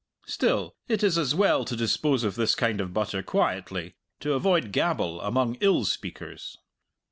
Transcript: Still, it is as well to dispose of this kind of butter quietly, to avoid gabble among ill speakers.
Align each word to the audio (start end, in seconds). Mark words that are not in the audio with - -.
Still, 0.25 0.73
it 0.87 1.03
is 1.03 1.15
as 1.15 1.35
well 1.35 1.63
to 1.63 1.75
dispose 1.75 2.23
of 2.23 2.33
this 2.33 2.55
kind 2.55 2.81
of 2.81 2.91
butter 2.91 3.21
quietly, 3.21 3.93
to 4.21 4.33
avoid 4.33 4.71
gabble 4.71 5.21
among 5.21 5.57
ill 5.61 5.85
speakers. 5.85 6.57